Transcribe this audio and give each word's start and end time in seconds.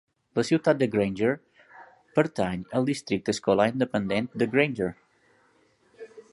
La 0.37 0.43
ciutat 0.47 0.77
de 0.79 0.87
Granger 0.95 1.33
pertany 2.19 2.65
al 2.79 2.89
districte 2.89 3.37
escolar 3.37 3.69
independent 3.75 4.33
de 4.43 4.51
Granger. 4.57 4.91